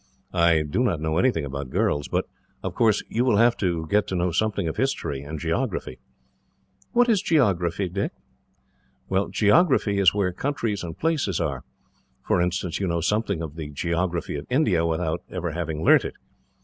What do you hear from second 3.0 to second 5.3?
you will have to get to know something of history